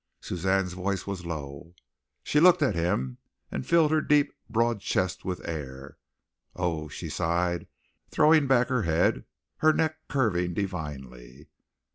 [0.19, 1.75] Suzanne's voice was low.
[2.23, 3.19] She looked at him
[3.51, 5.99] and filled her deep broad chest with air.
[6.55, 7.67] "Oh!" she sighed,
[8.09, 9.25] throwing back her head,
[9.57, 11.49] her neck curving divinely.